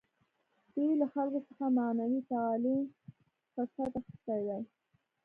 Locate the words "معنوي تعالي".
1.77-2.77